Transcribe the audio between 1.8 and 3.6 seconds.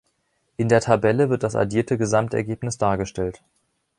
Gesamtergebnis dargestellt.